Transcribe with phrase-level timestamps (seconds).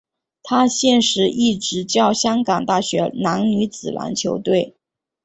[0.41, 4.75] 他现时亦执教香港大学男女子篮球队。